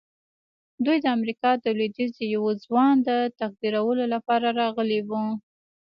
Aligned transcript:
دوی 0.85 0.97
د 1.01 1.05
امريکا 1.17 1.51
د 1.57 1.65
لويديځ 1.77 2.09
د 2.17 2.21
يوه 2.35 2.51
ځوان 2.63 2.93
د 3.07 3.09
تقديرولو 3.41 4.03
لپاره 4.13 4.47
راغلي 4.61 4.99
وو. 5.09 5.23